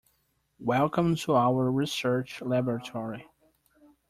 [0.57, 3.27] Welcome to our research Laboratory.